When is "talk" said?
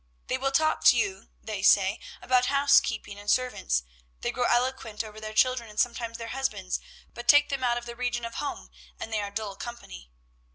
0.51-0.83